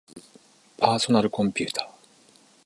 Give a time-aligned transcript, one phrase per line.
[0.79, 1.93] パーソナルコンピューター